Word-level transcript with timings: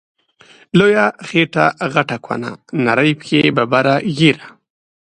لويه 0.77 1.05
خيټه 1.27 1.65
غټه 1.93 2.17
کونه، 2.25 2.49
نرۍ 2.85 3.11
پښی 3.19 3.39
ببره 3.57 3.95
ږيره 4.17 4.47